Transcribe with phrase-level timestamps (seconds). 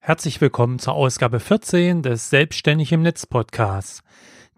[0.00, 4.02] Herzlich willkommen zur Ausgabe 14 des Selbstständig im Netz Podcasts.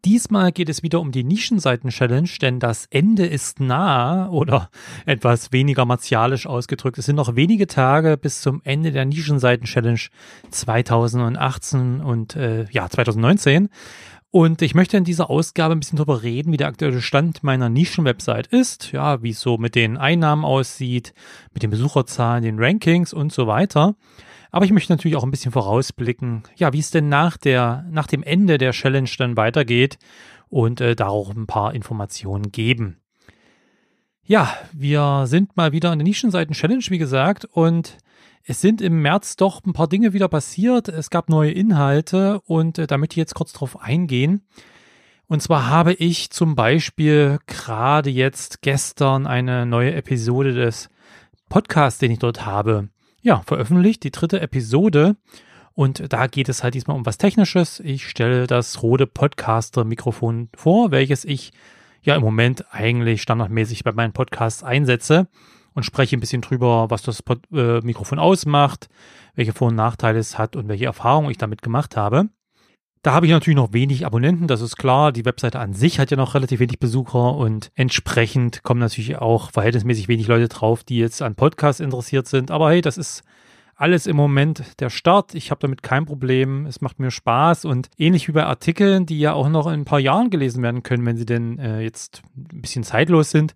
[0.04, 4.70] Diesmal geht es wieder um die Nischenseiten-Challenge, denn das Ende ist nah oder
[5.06, 6.98] etwas weniger martialisch ausgedrückt.
[6.98, 10.00] Es sind noch wenige Tage bis zum Ende der Nischenseiten-Challenge
[10.50, 13.70] 2018 und äh, ja 2019.
[14.30, 17.68] Und ich möchte in dieser Ausgabe ein bisschen darüber reden, wie der aktuelle Stand meiner
[17.68, 21.14] Nischenwebsite ist, ja, wie es so mit den Einnahmen aussieht,
[21.52, 23.96] mit den Besucherzahlen, den Rankings und so weiter.
[24.50, 28.06] Aber ich möchte natürlich auch ein bisschen vorausblicken, ja, wie es denn nach der, nach
[28.06, 29.98] dem Ende der Challenge dann weitergeht
[30.48, 32.98] und äh, da auch ein paar Informationen geben.
[34.24, 37.98] Ja, wir sind mal wieder in der Nischenseiten-Challenge, wie gesagt, und
[38.44, 40.88] es sind im März doch ein paar Dinge wieder passiert.
[40.88, 44.46] Es gab neue Inhalte und äh, da möchte ich jetzt kurz drauf eingehen.
[45.26, 50.90] Und zwar habe ich zum Beispiel gerade jetzt gestern eine neue Episode des
[51.48, 52.88] Podcasts, den ich dort habe,
[53.22, 55.16] ja, veröffentlicht, die dritte Episode.
[55.74, 57.80] Und da geht es halt diesmal um was Technisches.
[57.80, 61.52] Ich stelle das Rode Podcaster-Mikrofon vor, welches ich
[62.02, 65.28] ja im Moment eigentlich standardmäßig bei meinen Podcasts einsetze
[65.74, 68.88] und spreche ein bisschen drüber, was das Pod äh, Mikrofon ausmacht,
[69.34, 72.28] welche Vor- und Nachteile es hat und welche Erfahrungen ich damit gemacht habe.
[73.02, 75.10] Da habe ich natürlich noch wenig Abonnenten, das ist klar.
[75.10, 79.50] Die Webseite an sich hat ja noch relativ wenig Besucher und entsprechend kommen natürlich auch
[79.52, 82.50] verhältnismäßig wenig Leute drauf, die jetzt an Podcasts interessiert sind.
[82.50, 83.22] Aber hey, das ist
[83.74, 85.34] alles im Moment der Start.
[85.34, 86.66] Ich habe damit kein Problem.
[86.66, 89.84] Es macht mir Spaß und ähnlich wie bei Artikeln, die ja auch noch in ein
[89.86, 93.54] paar Jahren gelesen werden können, wenn sie denn äh, jetzt ein bisschen zeitlos sind,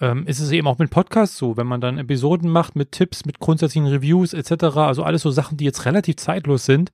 [0.00, 1.56] ähm, ist es eben auch mit Podcasts so.
[1.56, 5.56] Wenn man dann Episoden macht mit Tipps, mit grundsätzlichen Reviews etc., also alles so Sachen,
[5.56, 6.90] die jetzt relativ zeitlos sind,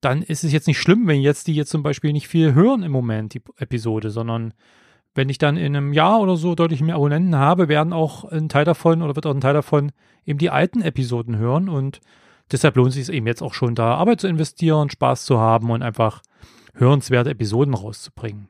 [0.00, 2.82] dann ist es jetzt nicht schlimm, wenn jetzt die jetzt zum Beispiel nicht viel hören
[2.82, 4.54] im Moment, die Episode, sondern
[5.14, 8.48] wenn ich dann in einem Jahr oder so deutlich mehr Abonnenten habe, werden auch ein
[8.48, 9.92] Teil davon oder wird auch ein Teil davon
[10.26, 12.00] eben die alten Episoden hören und
[12.52, 15.70] deshalb lohnt es sich eben jetzt auch schon da Arbeit zu investieren, Spaß zu haben
[15.70, 16.22] und einfach
[16.74, 18.48] hörenswerte Episoden rauszubringen.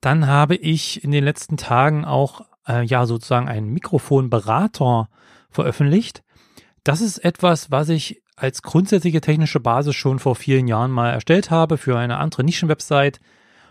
[0.00, 5.08] Dann habe ich in den letzten Tagen auch äh, ja sozusagen einen Mikrofonberater
[5.48, 6.24] veröffentlicht.
[6.82, 11.50] Das ist etwas, was ich als grundsätzliche technische Basis schon vor vielen Jahren mal erstellt
[11.50, 13.20] habe für eine andere Nischenwebsite.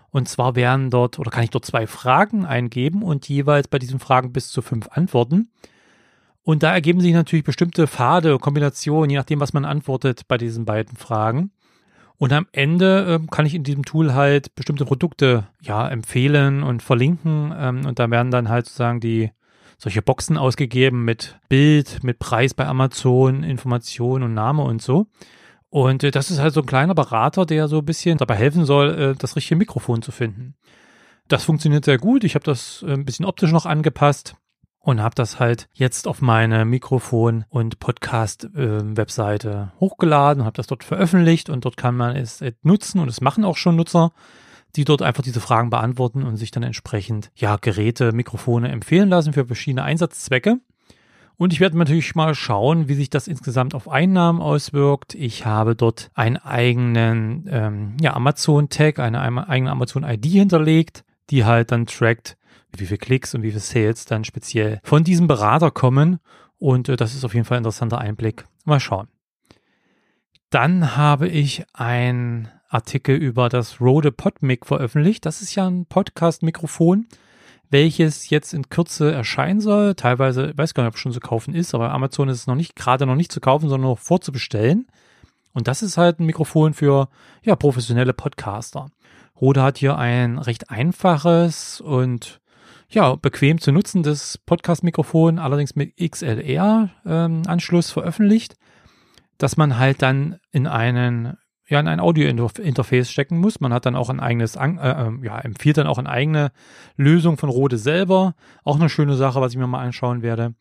[0.09, 3.99] Und zwar werden dort, oder kann ich dort zwei Fragen eingeben und jeweils bei diesen
[3.99, 5.49] Fragen bis zu fünf Antworten.
[6.43, 10.65] Und da ergeben sich natürlich bestimmte Pfade, Kombinationen, je nachdem, was man antwortet bei diesen
[10.65, 11.51] beiden Fragen.
[12.17, 16.83] Und am Ende äh, kann ich in diesem Tool halt bestimmte Produkte ja empfehlen und
[16.83, 17.53] verlinken.
[17.57, 19.31] Ähm, und da werden dann halt sozusagen die
[19.81, 25.07] solche Boxen ausgegeben mit Bild, mit Preis bei Amazon, Information und Name und so.
[25.69, 28.65] Und äh, das ist halt so ein kleiner Berater, der so ein bisschen dabei helfen
[28.65, 30.53] soll, äh, das richtige Mikrofon zu finden.
[31.27, 32.23] Das funktioniert sehr gut.
[32.23, 34.35] Ich habe das äh, ein bisschen optisch noch angepasst
[34.81, 40.83] und habe das halt jetzt auf meine Mikrofon- und Podcast-Webseite hochgeladen und habe das dort
[40.83, 44.11] veröffentlicht und dort kann man es nutzen und es machen auch schon Nutzer
[44.75, 49.33] die dort einfach diese Fragen beantworten und sich dann entsprechend ja Geräte, Mikrofone empfehlen lassen
[49.33, 50.59] für verschiedene Einsatzzwecke.
[51.37, 55.15] Und ich werde natürlich mal schauen, wie sich das insgesamt auf Einnahmen auswirkt.
[55.15, 61.87] Ich habe dort einen eigenen ähm, ja, Amazon-Tag, eine eigene Amazon-ID hinterlegt, die halt dann
[61.87, 62.37] trackt,
[62.77, 66.19] wie viele Klicks und wie viele Sales dann speziell von diesem Berater kommen.
[66.59, 68.45] Und äh, das ist auf jeden Fall ein interessanter Einblick.
[68.65, 69.07] Mal schauen.
[70.51, 75.25] Dann habe ich ein Artikel über das Rode PodMic veröffentlicht.
[75.25, 77.05] Das ist ja ein Podcast-Mikrofon,
[77.69, 79.95] welches jetzt in Kürze erscheinen soll.
[79.95, 82.47] Teilweise, ich weiß gar nicht, ob es schon zu kaufen ist, aber Amazon ist es
[82.47, 84.87] noch nicht, gerade noch nicht zu kaufen, sondern noch vorzubestellen.
[85.53, 87.09] Und das ist halt ein Mikrofon für
[87.43, 88.89] ja, professionelle Podcaster.
[89.39, 92.39] Rode hat hier ein recht einfaches und
[92.89, 98.55] ja, bequem zu nutzendes Podcast-Mikrofon, allerdings mit XLR-Anschluss ähm, veröffentlicht,
[99.37, 101.37] dass man halt dann in einen
[101.71, 103.59] ja in ein Audio-Interface stecken muss.
[103.59, 106.51] Man hat dann auch ein eigenes, äh, ähm, ja, empfiehlt dann auch eine eigene
[106.97, 108.35] Lösung von Rode selber.
[108.63, 110.53] Auch eine schöne Sache, was ich mir mal anschauen werde.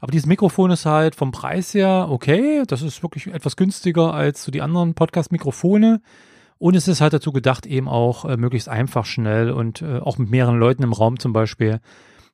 [0.00, 2.64] Aber dieses Mikrofon ist halt vom Preis her okay.
[2.66, 6.00] Das ist wirklich etwas günstiger als so die anderen Podcast-Mikrofone.
[6.58, 10.18] Und es ist halt dazu gedacht, eben auch äh, möglichst einfach, schnell und äh, auch
[10.18, 11.80] mit mehreren Leuten im Raum zum Beispiel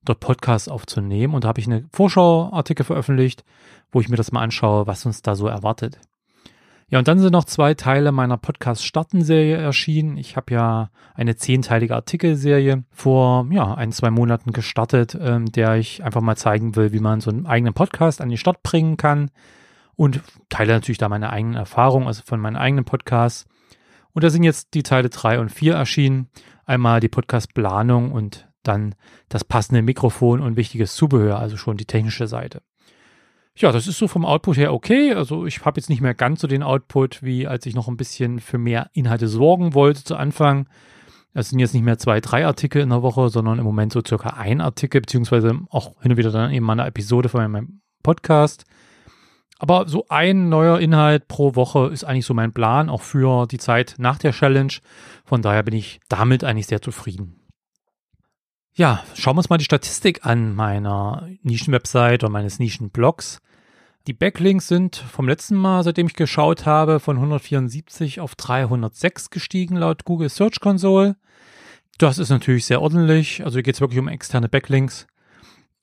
[0.05, 1.35] dort Podcasts aufzunehmen.
[1.35, 3.45] Und da habe ich eine Vorschauartikel veröffentlicht,
[3.91, 5.99] wo ich mir das mal anschaue, was uns da so erwartet.
[6.93, 10.19] Ja, und dann sind noch zwei Teile meiner Podcast-Starten-Serie erschienen.
[10.19, 16.05] Ich habe ja eine zehnteilige Artikelserie vor ja, ein, zwei Monaten gestartet, ähm, der ich
[16.05, 19.31] einfach mal zeigen will, wie man so einen eigenen Podcast an den Start bringen kann.
[19.97, 23.47] Und teile natürlich da meine eigenen Erfahrungen, also von meinen eigenen Podcasts.
[24.13, 26.29] Und da sind jetzt die Teile drei und vier erschienen.
[26.67, 28.95] Einmal die Podcast-Planung und dann
[29.31, 32.61] das passende Mikrofon und wichtiges Zubehör, also schon die technische Seite.
[33.57, 35.13] Ja, das ist so vom Output her okay.
[35.13, 37.97] Also ich habe jetzt nicht mehr ganz so den Output, wie als ich noch ein
[37.97, 40.69] bisschen für mehr Inhalte sorgen wollte zu Anfang.
[41.35, 44.03] Es sind jetzt nicht mehr zwei, drei Artikel in der Woche, sondern im Moment so
[44.07, 47.81] circa ein Artikel, beziehungsweise auch hin und wieder dann eben mal eine Episode von meinem
[48.03, 48.65] Podcast.
[49.59, 53.59] Aber so ein neuer Inhalt pro Woche ist eigentlich so mein Plan, auch für die
[53.59, 54.73] Zeit nach der Challenge.
[55.25, 57.42] Von daher bin ich damit eigentlich sehr zufrieden.
[58.75, 63.43] Ja, schauen wir uns mal die Statistik an meiner Nischenwebsite oder meines Nischenblogs.
[64.07, 69.77] Die Backlinks sind vom letzten Mal, seitdem ich geschaut habe, von 174 auf 306 gestiegen
[69.77, 71.17] laut Google Search Console.
[71.99, 73.45] Das ist natürlich sehr ordentlich.
[73.45, 75.07] Also hier geht es wirklich um externe Backlinks.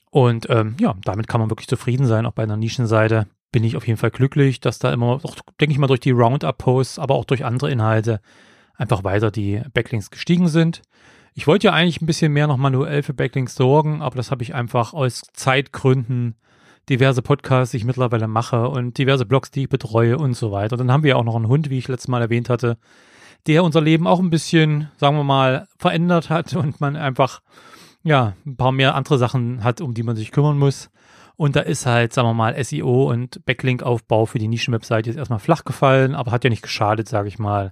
[0.09, 3.27] Und ähm, ja, damit kann man wirklich zufrieden sein, auch bei einer Nischenseite.
[3.51, 6.09] Bin ich auf jeden Fall glücklich, dass da immer, auch, denke ich mal, durch die
[6.09, 8.19] Roundup-Posts, aber auch durch andere Inhalte
[8.75, 10.81] einfach weiter die Backlinks gestiegen sind.
[11.39, 14.43] Ich wollte ja eigentlich ein bisschen mehr noch manuell für Backlinks sorgen, aber das habe
[14.43, 16.35] ich einfach aus Zeitgründen
[16.89, 20.73] diverse Podcasts, die ich mittlerweile mache und diverse Blogs, die ich betreue und so weiter.
[20.73, 22.77] Und dann haben wir ja auch noch einen Hund, wie ich letztes Mal erwähnt hatte,
[23.47, 27.39] der unser Leben auch ein bisschen, sagen wir mal, verändert hat und man einfach,
[28.03, 30.89] ja, ein paar mehr andere Sachen hat, um die man sich kümmern muss.
[31.37, 35.39] Und da ist halt, sagen wir mal, SEO und Backlink-Aufbau für die Nischenwebsite jetzt erstmal
[35.39, 37.71] flach gefallen, aber hat ja nicht geschadet, sage ich mal.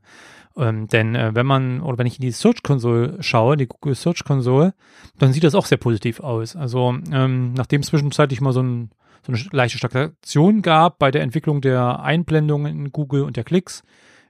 [0.57, 3.95] Ähm, denn äh, wenn man, oder wenn ich in die Search Console schaue, die Google
[3.95, 4.74] Search Console,
[5.19, 6.56] dann sieht das auch sehr positiv aus.
[6.56, 8.89] Also ähm, nachdem zwischenzeitlich mal so, ein,
[9.25, 13.83] so eine leichte Stagnation gab bei der Entwicklung der Einblendungen in Google und der Klicks,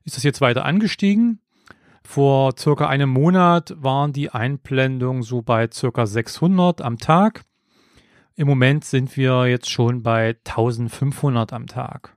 [0.03, 1.39] ist das jetzt weiter angestiegen.
[2.03, 7.43] Vor circa einem Monat waren die Einblendungen so bei circa 600 am Tag.
[8.35, 12.16] Im Moment sind wir jetzt schon bei 1500 am Tag.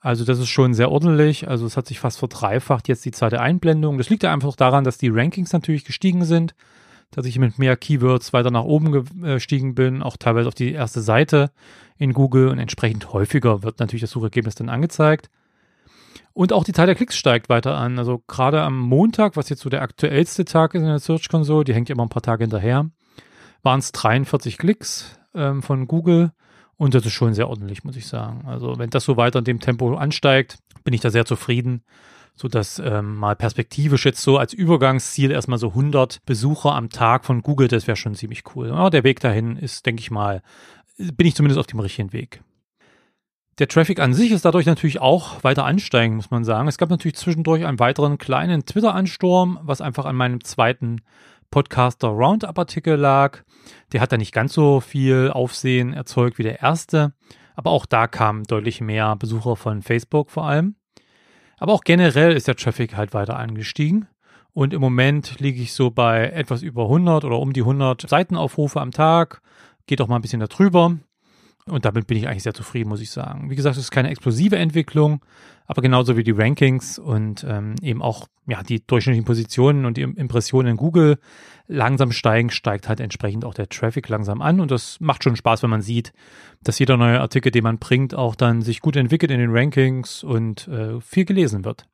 [0.00, 1.48] Also das ist schon sehr ordentlich.
[1.48, 3.98] Also es hat sich fast verdreifacht jetzt die Zahl der Einblendungen.
[3.98, 6.54] Das liegt ja einfach daran, dass die Rankings natürlich gestiegen sind,
[7.10, 11.00] dass ich mit mehr Keywords weiter nach oben gestiegen bin, auch teilweise auf die erste
[11.00, 11.50] Seite
[11.96, 15.30] in Google und entsprechend häufiger wird natürlich das Suchergebnis dann angezeigt.
[16.32, 17.98] Und auch die Zahl der Klicks steigt weiter an.
[17.98, 21.64] Also gerade am Montag, was jetzt so der aktuellste Tag ist in der Search Console,
[21.64, 22.88] die hängt ja immer ein paar Tage hinterher,
[23.64, 26.30] waren es 43 Klicks ähm, von Google
[26.78, 28.44] und das ist schon sehr ordentlich, muss ich sagen.
[28.46, 31.82] Also wenn das so weiter in dem Tempo ansteigt, bin ich da sehr zufrieden,
[32.36, 37.42] sodass ähm, mal perspektivisch jetzt so als Übergangsziel erstmal so 100 Besucher am Tag von
[37.42, 38.70] Google, das wäre schon ziemlich cool.
[38.70, 40.40] Aber der Weg dahin ist, denke ich mal,
[40.96, 42.42] bin ich zumindest auf dem richtigen Weg.
[43.58, 46.68] Der Traffic an sich ist dadurch natürlich auch weiter ansteigend, muss man sagen.
[46.68, 51.00] Es gab natürlich zwischendurch einen weiteren kleinen Twitter-Ansturm, was einfach an meinem zweiten
[51.50, 53.42] Podcaster Roundup-Artikel lag.
[53.92, 57.14] Der hat da nicht ganz so viel Aufsehen erzeugt wie der erste,
[57.54, 60.76] aber auch da kamen deutlich mehr Besucher von Facebook vor allem.
[61.58, 64.08] Aber auch generell ist der Traffic halt weiter angestiegen.
[64.52, 68.80] Und im Moment liege ich so bei etwas über 100 oder um die 100 Seitenaufrufe
[68.80, 69.40] am Tag.
[69.86, 70.96] Geht auch mal ein bisschen darüber.
[71.70, 73.50] Und damit bin ich eigentlich sehr zufrieden, muss ich sagen.
[73.50, 75.24] Wie gesagt, es ist keine explosive Entwicklung,
[75.66, 80.02] aber genauso wie die Rankings und ähm, eben auch ja, die durchschnittlichen Positionen und die
[80.02, 81.18] Impressionen in Google
[81.66, 84.60] langsam steigen, steigt halt entsprechend auch der Traffic langsam an.
[84.60, 86.12] Und das macht schon Spaß, wenn man sieht,
[86.62, 90.24] dass jeder neue Artikel, den man bringt, auch dann sich gut entwickelt in den Rankings
[90.24, 91.86] und äh, viel gelesen wird.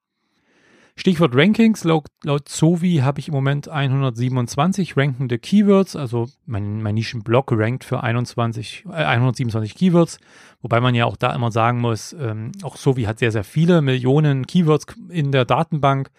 [0.97, 1.83] Stichwort Rankings.
[1.83, 5.97] Laut, laut Zovi habe ich im Moment 127 rankende Keywords.
[5.97, 10.19] Also mein, mein Nischenblock rankt für 21, äh, 127 Keywords.
[10.63, 13.83] Wobei man ja auch da immer sagen muss, ähm, auch Zovi hat sehr, sehr viele
[13.83, 16.11] Millionen Keywords in der Datenbank.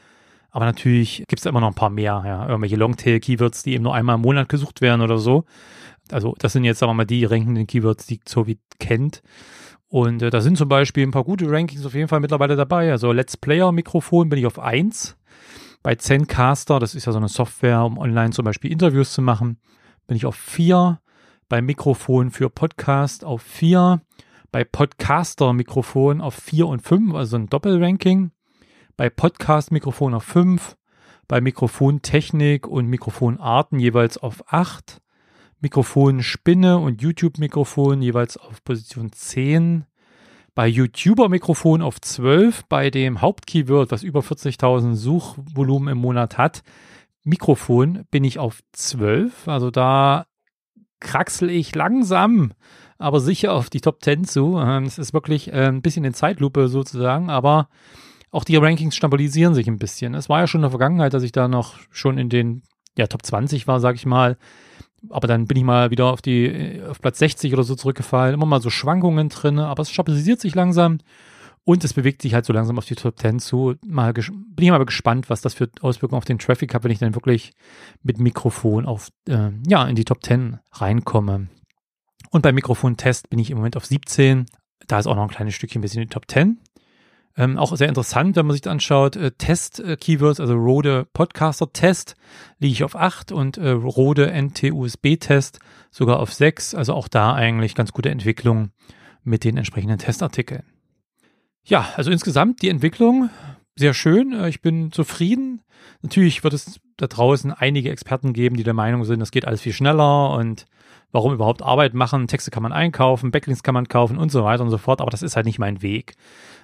[0.52, 2.24] Aber natürlich gibt es immer noch ein paar mehr.
[2.26, 5.46] Ja, irgendwelche Longtail-Keywords, die eben nur einmal im Monat gesucht werden oder so.
[6.12, 9.22] Also das sind jetzt, sagen wir mal, die rankenden Keywords, die Zovi kennt.
[9.88, 12.92] Und äh, da sind zum Beispiel ein paar gute Rankings auf jeden Fall mittlerweile dabei.
[12.92, 15.18] Also Let's Player Mikrofon bin ich auf 1.
[15.84, 19.60] Bei Zencaster, das ist ja so eine Software, um online zum Beispiel Interviews zu machen,
[20.08, 21.00] bin ich auf 4.
[21.48, 24.02] Bei Mikrofon für Podcast auf 4.
[24.52, 28.32] Bei Podcaster Mikrofon auf 4 und 5, also ein Doppelranking.
[28.98, 30.76] Bei Podcast Mikrofon auf 5.
[31.28, 35.02] Bei Mikrofontechnik und Mikrofonarten jeweils auf 8.
[35.62, 39.86] Mikrofon Spinne und YouTube-Mikrofon jeweils auf Position 10.
[40.54, 42.66] Bei YouTuber-Mikrofon auf 12.
[42.70, 46.64] Bei dem Hauptkeyword, was über 40.000 Suchvolumen im Monat hat,
[47.24, 49.48] Mikrofon, bin ich auf 12.
[49.48, 50.28] Also da
[51.00, 52.54] kraxel ich langsam,
[52.98, 54.58] aber sicher auf die Top 10 zu.
[54.60, 57.70] Ähm, es ist wirklich äh, ein bisschen in Zeitlupe sozusagen, aber
[58.32, 60.14] auch die Rankings stabilisieren sich ein bisschen.
[60.14, 62.64] Es war ja schon in der Vergangenheit, dass ich da noch schon in den
[62.98, 64.38] ja, Top 20 war, sag ich mal
[65.10, 68.34] aber dann bin ich mal wieder auf die auf Platz 60 oder so zurückgefallen.
[68.34, 71.00] Immer mal so Schwankungen drin, aber es stabilisiert sich langsam
[71.66, 73.76] und es bewegt sich halt so langsam auf die Top 10 zu.
[73.86, 77.00] Mal bin ich mal gespannt, was das für Auswirkungen auf den Traffic hat, wenn ich
[77.00, 77.54] dann wirklich
[78.04, 81.48] mit Mikrofon auf äh, ja in die Top 10 reinkomme.
[82.30, 84.46] Und beim Mikrofontest bin ich im Moment auf 17.
[84.88, 86.60] Da ist auch noch ein kleines Stückchen bis in die Top 10.
[87.38, 92.16] Ähm, auch sehr interessant, wenn man sich das anschaut, äh, Test-Keywords, also Rode Podcaster-Test
[92.60, 95.60] liege ich auf 8 und äh, Rode NT-USB-Test
[95.92, 96.76] sogar auf 6.
[96.76, 98.72] Also auch da eigentlich ganz gute Entwicklung
[99.24, 100.64] mit den entsprechenden Testartikeln.
[101.66, 103.30] Ja, also insgesamt die Entwicklung
[103.76, 104.34] sehr schön.
[104.34, 105.62] Äh, ich bin zufrieden.
[106.02, 109.62] Natürlich wird es da draußen einige Experten geben, die der Meinung sind, das geht alles
[109.62, 110.66] viel schneller und
[111.12, 112.28] warum überhaupt Arbeit machen?
[112.28, 115.02] Texte kann man einkaufen, Backlinks kann man kaufen und so weiter und so fort.
[115.02, 116.16] Aber das ist halt nicht mein Weg.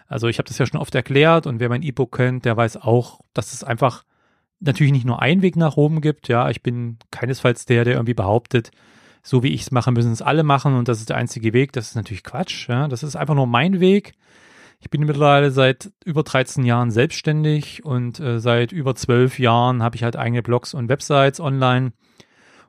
[0.07, 2.77] Also ich habe das ja schon oft erklärt und wer mein E-Book kennt, der weiß
[2.77, 4.03] auch, dass es einfach
[4.59, 6.27] natürlich nicht nur einen Weg nach oben gibt.
[6.27, 8.71] Ja, ich bin keinesfalls der, der irgendwie behauptet,
[9.23, 11.71] so wie ich es mache, müssen es alle machen und das ist der einzige Weg.
[11.73, 12.67] Das ist natürlich Quatsch.
[12.67, 14.13] Ja, das ist einfach nur mein Weg.
[14.81, 19.95] Ich bin mittlerweile seit über 13 Jahren selbstständig und äh, seit über 12 Jahren habe
[19.95, 21.93] ich halt eigene Blogs und Websites online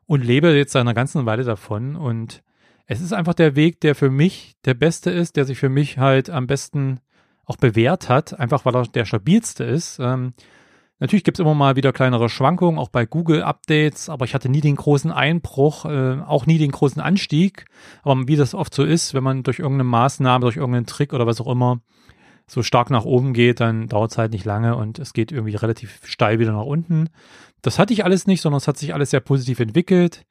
[0.07, 1.97] und lebe jetzt seit einer ganzen Weile davon.
[1.97, 2.42] Und
[2.87, 5.97] es ist einfach der Weg, der für mich der beste ist, der sich für mich
[5.97, 7.00] halt am besten
[7.47, 9.99] auch bewährt hat, einfach weil er der stabilste ist.
[9.99, 10.35] Ähm,
[11.03, 14.61] natürlich gibt es immer mal wieder kleinere Schwankungen, auch bei Google-Updates, aber ich hatte nie
[14.61, 17.67] den großen Einbruch, äh, auch nie den großen Anstieg.
[18.03, 21.27] Aber wie das oft so ist, wenn man durch irgendeine Maßnahme, durch irgendeinen Trick oder
[21.27, 21.81] was auch immer
[22.47, 25.57] so stark nach oben geht, dann dauert es halt nicht lange und es geht irgendwie
[25.57, 27.09] relativ steil wieder nach unten.
[27.63, 30.25] Das hatte ich alles nicht, sondern es hat sich alles sehr positiv entwickelt.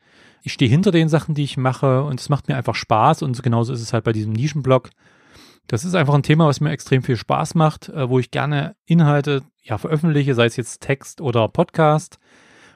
[0.43, 3.41] Ich stehe hinter den Sachen, die ich mache und es macht mir einfach Spaß und
[3.43, 4.89] genauso ist es halt bei diesem Nischenblog.
[5.67, 8.75] Das ist einfach ein Thema, was mir extrem viel Spaß macht, äh, wo ich gerne
[8.85, 12.19] Inhalte ja veröffentliche, sei es jetzt Text oder Podcast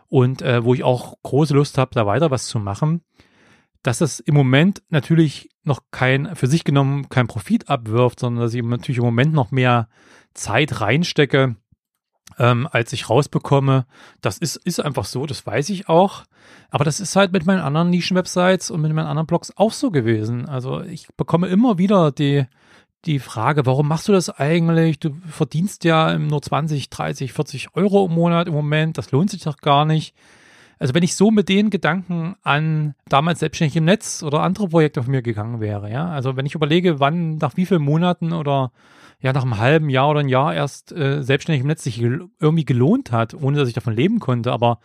[0.08, 3.02] und äh, wo ich auch große Lust habe, da weiter was zu machen.
[3.84, 8.54] Dass es im Moment natürlich noch kein, für sich genommen kein Profit abwirft, sondern dass
[8.54, 9.90] ich natürlich im Moment noch mehr
[10.34, 11.56] Zeit reinstecke,
[12.40, 13.86] ähm, als ich rausbekomme.
[14.22, 16.24] Das ist, ist einfach so, das weiß ich auch.
[16.70, 19.92] Aber das ist halt mit meinen anderen Nischen-Websites und mit meinen anderen Blogs auch so
[19.92, 20.48] gewesen.
[20.48, 22.46] Also ich bekomme immer wieder die,
[23.06, 25.00] die Frage, warum machst du das eigentlich?
[25.00, 28.98] Du verdienst ja nur 20, 30, 40 Euro im Monat im Moment.
[28.98, 30.16] Das lohnt sich doch gar nicht.
[30.78, 35.04] Also wenn ich so mit den Gedanken an damals selbstständig im Netz oder andere Projekte
[35.04, 38.72] von mir gegangen wäre, ja, also wenn ich überlege, wann, nach wie vielen Monaten oder
[39.26, 42.28] ja, nach einem halben Jahr oder ein Jahr erst äh, selbstständig im Netz sich gel
[42.40, 44.78] irgendwie gelohnt hat, ohne dass ich davon leben konnte, aber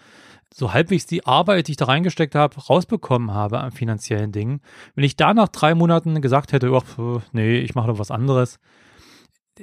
[0.51, 4.63] so halbwegs die Arbeit, die ich da reingesteckt habe, rausbekommen habe an finanziellen Dingen.
[4.95, 8.59] Wenn ich da nach drei Monaten gesagt hätte, oh, nee, ich mache doch was anderes,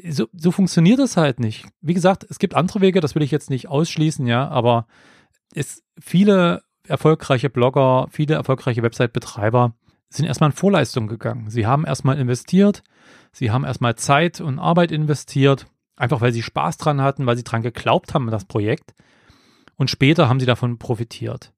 [0.07, 1.65] so, so funktioniert das halt nicht.
[1.81, 4.85] Wie gesagt, es gibt andere Wege, das will ich jetzt nicht ausschließen, ja, aber
[5.55, 9.73] es, viele erfolgreiche Blogger, viele erfolgreiche Website-Betreiber
[10.09, 11.49] sind erstmal in Vorleistung gegangen.
[11.49, 12.83] Sie haben erstmal investiert,
[13.31, 17.43] sie haben erstmal Zeit und Arbeit investiert, einfach weil sie Spaß dran hatten, weil sie
[17.43, 18.93] dran geglaubt haben, das Projekt.
[19.75, 21.53] Und später haben sie davon profitiert.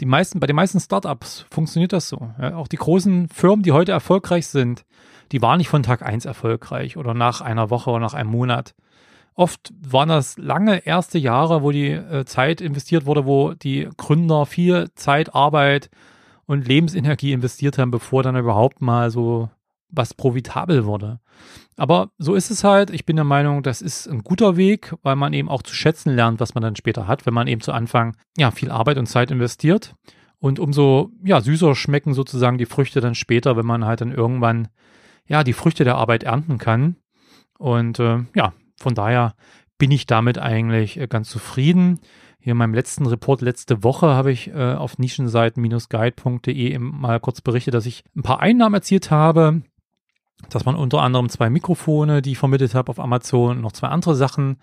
[0.00, 2.30] Die meisten, bei den meisten Startups funktioniert das so.
[2.40, 4.84] Ja, auch die großen Firmen, die heute erfolgreich sind,
[5.32, 8.74] die waren nicht von Tag eins erfolgreich oder nach einer Woche oder nach einem Monat.
[9.34, 14.46] Oft waren das lange erste Jahre, wo die äh, Zeit investiert wurde, wo die Gründer
[14.46, 15.90] viel Zeit, Arbeit
[16.48, 19.50] und Lebensenergie investiert haben, bevor dann überhaupt mal so
[19.90, 21.20] was profitabel wurde.
[21.76, 22.90] Aber so ist es halt.
[22.90, 26.14] Ich bin der Meinung, das ist ein guter Weg, weil man eben auch zu schätzen
[26.14, 29.06] lernt, was man dann später hat, wenn man eben zu Anfang ja viel Arbeit und
[29.06, 29.94] Zeit investiert.
[30.38, 34.68] Und umso ja süßer schmecken sozusagen die Früchte dann später, wenn man halt dann irgendwann
[35.26, 36.96] ja die Früchte der Arbeit ernten kann.
[37.58, 39.34] Und äh, ja, von daher
[39.76, 42.00] bin ich damit eigentlich äh, ganz zufrieden.
[42.48, 47.74] Hier in meinem letzten Report letzte Woche habe ich äh, auf nischenseiten-guide.de mal kurz berichtet,
[47.74, 49.60] dass ich ein paar Einnahmen erzielt habe
[50.48, 54.14] dass man unter anderem zwei Mikrofone, die ich vermittelt habe auf Amazon, noch zwei andere
[54.14, 54.56] Sachen,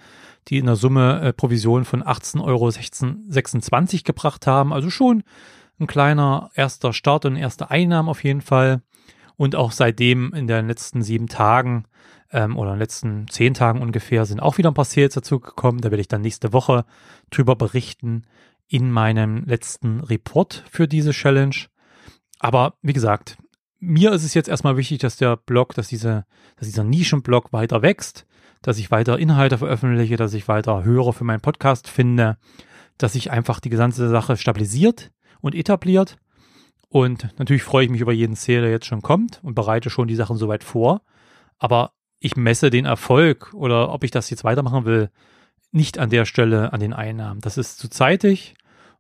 [0.48, 4.74] die in der Summe äh, Provision von 18,26 Euro gebracht haben.
[4.74, 5.22] Also schon
[5.80, 8.82] ein kleiner erster Start und erste Einnahmen auf jeden Fall.
[9.36, 11.86] Und auch seitdem in den letzten sieben Tagen
[12.32, 15.40] ähm, oder in den letzten zehn Tagen ungefähr sind auch wieder ein paar Sales dazu
[15.40, 15.82] gekommen.
[15.82, 16.86] Da werde ich dann nächste Woche
[17.30, 18.24] drüber berichten
[18.68, 21.56] in meinem letzten Report für diese Challenge.
[22.40, 23.38] Aber wie gesagt,
[23.80, 26.26] mir ist es jetzt erstmal wichtig, dass der Blog, dass, diese,
[26.58, 28.26] dass dieser Nischenblog weiter wächst,
[28.62, 32.38] dass ich weiter Inhalte veröffentliche, dass ich weiter Hörer für meinen Podcast finde,
[32.98, 36.18] dass sich einfach die gesamte Sache stabilisiert und etabliert.
[36.90, 40.08] Und natürlich freue ich mich über jeden Sale, der jetzt schon kommt und bereite schon
[40.08, 41.02] die Sachen soweit vor.
[41.60, 41.92] Aber
[42.26, 45.12] ich messe den Erfolg oder ob ich das jetzt weitermachen will,
[45.72, 47.40] nicht an der Stelle an den Einnahmen.
[47.42, 48.56] Das ist zu zeitig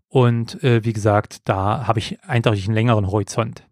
[0.09, 3.67] und äh, wie gesagt, da habe ich eindeutig einen längeren Horizont.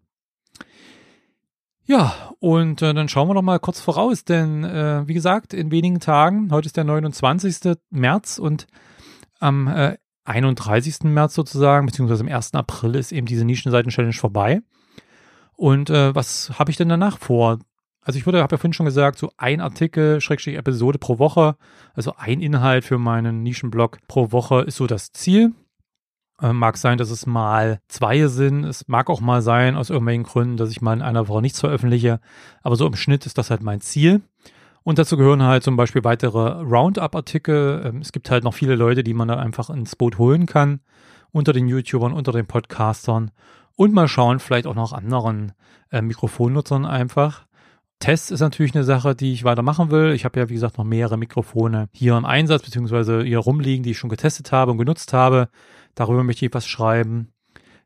[1.86, 5.70] Ja, und äh, dann schauen wir noch mal kurz voraus, denn äh, wie gesagt, in
[5.70, 7.76] wenigen Tagen, heute ist der 29.
[7.90, 8.66] März und
[9.38, 11.04] am äh, 31.
[11.04, 12.54] März sozusagen, beziehungsweise am 1.
[12.54, 14.62] April ist eben diese Nischenseiten-Challenge vorbei.
[15.52, 17.60] Und äh, was habe ich denn danach vor?
[18.04, 21.56] Also ich würde, habe ja vorhin schon gesagt, so ein Artikel, Schrägstrich Episode pro Woche,
[21.94, 25.52] also ein Inhalt für meinen Nischenblog pro Woche ist so das Ziel.
[26.40, 28.64] Äh, mag sein, dass es mal zwei sind.
[28.64, 31.60] Es mag auch mal sein, aus irgendwelchen Gründen, dass ich mal in einer Woche nichts
[31.60, 32.20] veröffentliche.
[32.62, 34.20] Aber so im Schnitt ist das halt mein Ziel.
[34.82, 37.82] Und dazu gehören halt zum Beispiel weitere Roundup-Artikel.
[37.86, 40.80] Ähm, es gibt halt noch viele Leute, die man dann einfach ins Boot holen kann.
[41.32, 43.30] Unter den YouTubern, unter den Podcastern.
[43.76, 45.52] Und mal schauen, vielleicht auch noch anderen
[45.90, 47.46] äh, Mikrofonnutzern einfach.
[48.04, 50.12] Tests ist natürlich eine Sache, die ich weitermachen will.
[50.12, 53.92] Ich habe ja, wie gesagt, noch mehrere Mikrofone hier im Einsatz, beziehungsweise hier rumliegen, die
[53.92, 55.48] ich schon getestet habe und genutzt habe.
[55.94, 57.32] Darüber möchte ich was schreiben.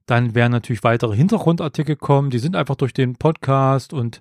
[0.07, 2.31] Dann werden natürlich weitere Hintergrundartikel kommen.
[2.31, 4.19] Die sind einfach durch den Podcast und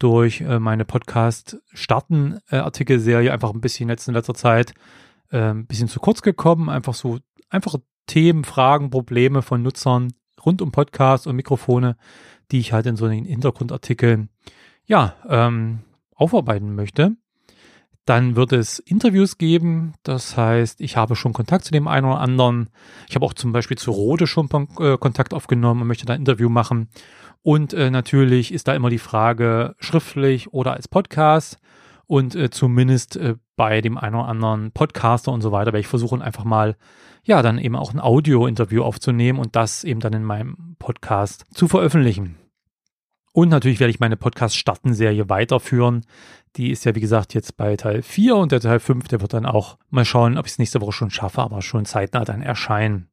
[0.00, 4.74] durch äh, meine Podcast-Starten-Artikelserie einfach ein bisschen jetzt in letzter Zeit
[5.30, 6.68] äh, ein bisschen zu kurz gekommen.
[6.68, 10.12] Einfach so einfache Themen, Fragen, Probleme von Nutzern
[10.44, 11.96] rund um Podcast und Mikrofone,
[12.50, 14.30] die ich halt in so einen Hintergrundartikeln
[14.86, 15.80] ja, ähm,
[16.14, 17.16] aufarbeiten möchte.
[18.06, 19.94] Dann wird es Interviews geben.
[20.04, 22.70] Das heißt, ich habe schon Kontakt zu dem einen oder anderen.
[23.08, 26.20] Ich habe auch zum Beispiel zu Rode schon äh, Kontakt aufgenommen und möchte da ein
[26.20, 26.88] Interview machen.
[27.42, 31.58] Und äh, natürlich ist da immer die Frage schriftlich oder als Podcast.
[32.06, 35.88] Und äh, zumindest äh, bei dem einen oder anderen Podcaster und so weiter werde ich
[35.88, 36.76] versuchen, einfach mal,
[37.24, 41.66] ja, dann eben auch ein Audio-Interview aufzunehmen und das eben dann in meinem Podcast zu
[41.66, 42.36] veröffentlichen.
[43.36, 46.06] Und natürlich werde ich meine Podcast-Starten-Serie weiterführen.
[46.56, 49.34] Die ist ja, wie gesagt, jetzt bei Teil 4 und der Teil 5, der wird
[49.34, 52.40] dann auch mal schauen, ob ich es nächste Woche schon schaffe, aber schon zeitnah dann
[52.40, 53.10] erscheinen.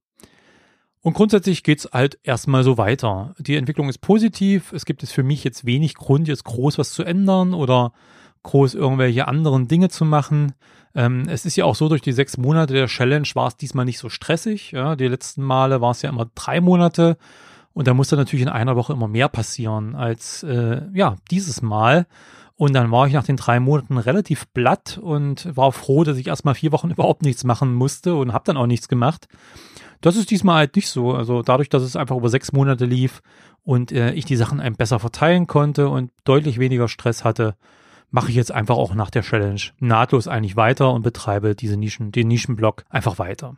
[1.02, 3.36] Und grundsätzlich geht's halt erstmal so weiter.
[3.38, 4.72] Die Entwicklung ist positiv.
[4.72, 7.92] Es gibt es für mich jetzt wenig Grund, jetzt groß was zu ändern oder
[8.44, 10.54] groß irgendwelche anderen Dinge zu machen.
[10.96, 13.84] Ähm, es ist ja auch so, durch die sechs Monate der Challenge war es diesmal
[13.84, 14.72] nicht so stressig.
[14.72, 17.18] Ja, die letzten Male war es ja immer drei Monate.
[17.74, 22.06] Und da musste natürlich in einer Woche immer mehr passieren als äh, ja dieses Mal.
[22.56, 26.28] Und dann war ich nach den drei Monaten relativ blatt und war froh, dass ich
[26.28, 29.28] erstmal vier Wochen überhaupt nichts machen musste und habe dann auch nichts gemacht.
[30.02, 31.14] Das ist diesmal halt nicht so.
[31.14, 33.22] Also dadurch, dass es einfach über sechs Monate lief
[33.64, 37.56] und äh, ich die Sachen einem besser verteilen konnte und deutlich weniger Stress hatte,
[38.12, 42.12] mache ich jetzt einfach auch nach der Challenge nahtlos eigentlich weiter und betreibe diese Nischen,
[42.12, 43.56] den Nischenblock einfach weiter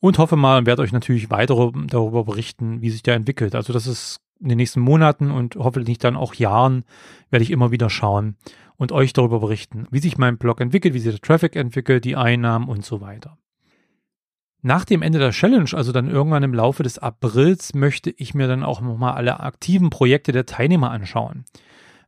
[0.00, 3.54] und hoffe mal und werde euch natürlich weiter darüber berichten, wie sich der entwickelt.
[3.54, 6.84] Also das ist in den nächsten Monaten und hoffentlich dann auch Jahren
[7.30, 8.36] werde ich immer wieder schauen
[8.76, 12.16] und euch darüber berichten, wie sich mein Blog entwickelt, wie sich der Traffic entwickelt, die
[12.16, 13.38] Einnahmen und so weiter.
[14.60, 18.48] Nach dem Ende der Challenge, also dann irgendwann im Laufe des Aprils, möchte ich mir
[18.48, 21.44] dann auch nochmal alle aktiven Projekte der Teilnehmer anschauen.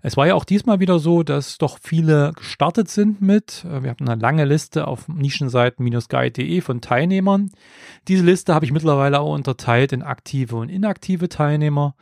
[0.02, 3.64] Es war ja auch diesmal wieder so, dass doch viele gestartet sind mit.
[3.64, 7.50] Äh, wir hatten eine lange Liste auf Nischenseiten-guide.de von Teilnehmern.
[8.08, 11.94] Diese Liste habe ich mittlerweile auch unterteilt in aktive und inaktive Teilnehmer.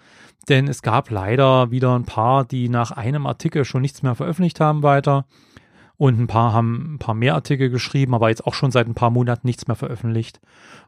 [0.48, 4.60] Denn es gab leider wieder ein paar, die nach einem Artikel schon nichts mehr veröffentlicht
[4.60, 5.26] haben weiter.
[5.96, 8.94] Und ein paar haben ein paar mehr Artikel geschrieben, aber jetzt auch schon seit ein
[8.94, 10.40] paar Monaten nichts mehr veröffentlicht.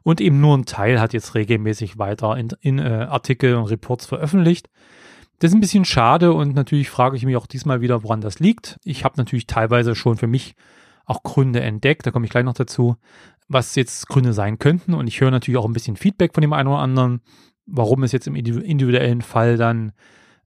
[0.03, 4.05] Und eben nur ein Teil hat jetzt regelmäßig weiter in, in äh, Artikel und Reports
[4.05, 4.69] veröffentlicht.
[5.41, 8.37] Das ist ein bisschen schade und natürlich frage ich mich auch diesmal wieder, woran das
[8.37, 8.79] liegt.
[8.83, 10.53] Ich habe natürlich teilweise schon für mich
[11.05, 12.95] auch Gründe entdeckt, da komme ich gleich noch dazu,
[13.47, 14.93] was jetzt Gründe sein könnten.
[14.93, 17.21] Und ich höre natürlich auch ein bisschen Feedback von dem einen oder anderen,
[17.65, 19.93] warum es jetzt im individuellen Fall dann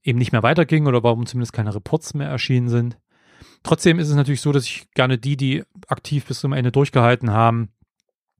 [0.01, 2.97] eben nicht mehr weiterging oder warum zumindest keine Reports mehr erschienen sind.
[3.63, 7.31] Trotzdem ist es natürlich so, dass ich gerne die, die aktiv bis zum Ende durchgehalten
[7.31, 7.67] haben,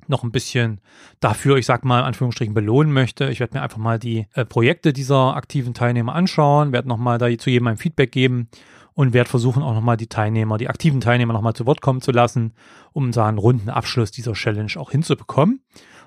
[0.10, 0.82] noch ein bisschen
[1.20, 3.30] dafür, ich sag mal, in Anführungsstrichen belohnen möchte.
[3.30, 7.36] Ich werde mir einfach mal die äh, Projekte dieser aktiven Teilnehmer anschauen, werde nochmal da
[7.38, 8.50] zu jedem ein Feedback geben
[8.94, 12.12] und werde versuchen, auch nochmal die Teilnehmer, die aktiven Teilnehmer nochmal zu Wort kommen zu
[12.12, 12.54] lassen,
[12.94, 15.62] um da einen runden Abschluss dieser Challenge auch hinzubekommen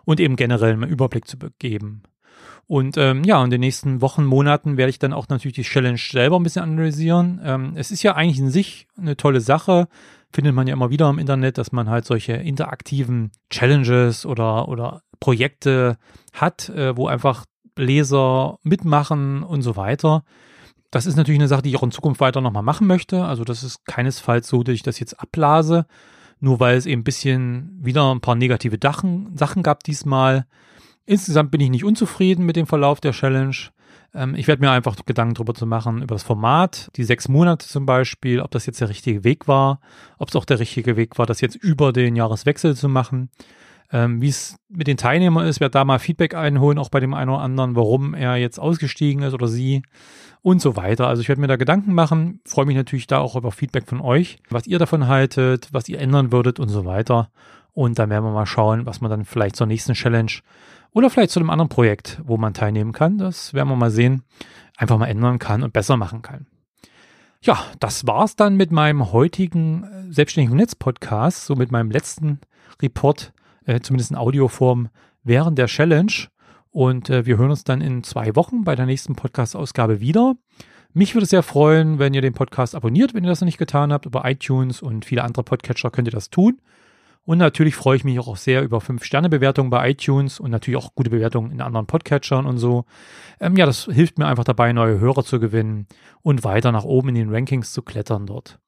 [0.05, 2.03] und eben generell einen Überblick zu geben.
[2.69, 5.99] Und ähm, ja, in den nächsten Wochen, Monaten werde ich dann auch natürlich die Challenge
[5.99, 7.41] selber ein bisschen analysieren.
[7.43, 9.89] Ähm, es ist ja eigentlich in sich eine tolle Sache
[10.33, 15.03] findet man ja immer wieder im Internet, dass man halt solche interaktiven Challenges oder, oder
[15.21, 15.97] Projekte
[16.33, 17.45] hat, äh, wo einfach
[17.77, 20.25] Leser mitmachen und so weiter.
[20.91, 23.25] Das ist natürlich eine Sache, die ich auch in Zukunft weiter nochmal machen möchte.
[23.25, 25.87] Also das ist keinesfalls so, dass ich das jetzt abblase,
[26.41, 30.47] nur weil es eben ein bisschen wieder ein paar negative Dachen, Sachen gab diesmal.
[31.09, 33.57] Insgesamt bin ich nicht unzufrieden mit dem Verlauf der Challenge.
[34.13, 37.67] Ähm, ich werde mir einfach Gedanken darüber zu machen, über das Format, die sechs Monate
[37.67, 39.81] zum Beispiel, ob das jetzt der richtige Weg war,
[40.19, 43.31] ob es auch der richtige Weg war, das jetzt über den Jahreswechsel zu machen.
[43.91, 47.15] Ähm, Wie es mit den Teilnehmern ist, werde da mal Feedback einholen, auch bei dem
[47.15, 49.81] einen oder anderen, warum er jetzt ausgestiegen ist oder sie
[50.43, 51.09] und so weiter.
[51.09, 54.03] Also ich werde mir da Gedanken machen, freue mich natürlich da auch über Feedback von
[54.03, 57.31] euch, was ihr davon haltet, was ihr ändern würdet und so weiter.
[57.73, 60.33] Und dann werden wir mal schauen, was man dann vielleicht zur nächsten Challenge
[60.93, 63.19] oder vielleicht zu einem anderen Projekt, wo man teilnehmen kann.
[63.19, 64.23] Das werden wir mal sehen.
[64.77, 66.47] Einfach mal ändern kann und besser machen kann.
[67.41, 72.41] Ja, das war's dann mit meinem heutigen äh, Selbstständigen Netz Podcast, so mit meinem letzten
[72.83, 73.33] Report,
[73.65, 74.89] äh, zumindest in Audioform,
[75.23, 76.13] während der Challenge.
[76.71, 80.35] Und äh, wir hören uns dann in zwei Wochen bei der nächsten Podcast-Ausgabe wieder.
[80.93, 83.59] Mich würde es sehr freuen, wenn ihr den Podcast abonniert, wenn ihr das noch nicht
[83.59, 84.07] getan habt.
[84.07, 86.61] Über iTunes und viele andere Podcatcher könnt ihr das tun.
[87.29, 91.11] Und natürlich freue ich mich auch sehr über 5-Sterne-Bewertungen bei iTunes und natürlich auch gute
[91.11, 92.87] Bewertungen in anderen Podcatchern und so.
[93.39, 95.87] Ähm, ja, das hilft mir einfach dabei, neue Hörer zu gewinnen
[96.23, 98.59] und weiter nach oben in den Rankings zu klettern dort.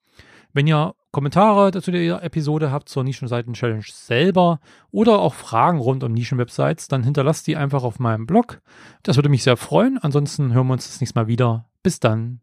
[0.53, 6.13] Wenn ihr Kommentare zu der Episode habt zur Nischenseiten-Challenge selber oder auch Fragen rund um
[6.13, 8.61] Nischenwebsites, dann hinterlasst die einfach auf meinem Blog.
[9.03, 9.97] Das würde mich sehr freuen.
[9.97, 11.65] Ansonsten hören wir uns das nächste Mal wieder.
[11.83, 12.43] Bis dann.